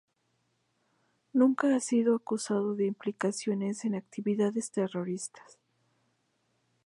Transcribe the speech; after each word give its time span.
Nunca 1.31 1.75
ha 1.75 1.79
sido 1.79 2.15
acusado 2.15 2.73
de 2.73 2.87
implicación 2.87 3.61
en 3.61 3.93
actividades 3.93 4.71
terroristas. 4.71 5.59